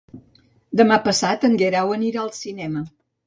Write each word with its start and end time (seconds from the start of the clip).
Demà 0.81 0.97
passat 1.07 1.45
en 1.49 1.59
Guerau 1.61 1.93
anirà 1.99 2.25
al 2.25 2.33
cinema. 2.41 2.85